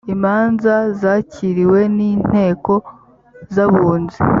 imanza 0.13 0.73
zakiriwe 1.01 1.79
n 1.95 1.97
inteko 2.11 2.73
z’ 3.53 3.55
abunzi. 3.65 4.19